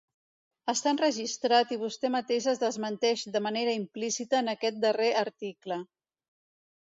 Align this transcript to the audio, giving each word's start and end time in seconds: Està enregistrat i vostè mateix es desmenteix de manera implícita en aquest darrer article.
Està 0.71 0.91
enregistrat 0.93 1.73
i 1.73 1.77
vostè 1.81 2.11
mateix 2.15 2.47
es 2.53 2.61
desmenteix 2.63 3.25
de 3.35 3.41
manera 3.49 3.75
implícita 3.81 4.41
en 4.45 4.49
aquest 4.55 4.79
darrer 4.87 5.11
article. 5.21 5.79